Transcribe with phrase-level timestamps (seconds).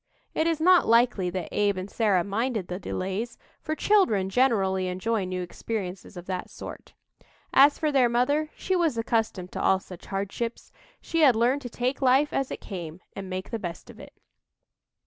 [0.33, 5.25] It is not likely that Abe and Sarah minded the delays, for children generally enjoy
[5.25, 6.95] new experiences of that sort.
[7.53, 11.69] As for their mother, she was accustomed to all such hardships; she had learned to
[11.69, 14.13] take life as it came and make the best of it.